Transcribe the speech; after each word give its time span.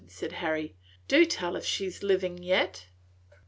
said 0.07 0.31
Harry. 0.31 0.75
"Do 1.07 1.25
tell 1.27 1.55
if 1.55 1.63
she 1.63 1.85
is 1.85 2.01
living 2.01 2.41
yet!" 2.41 2.87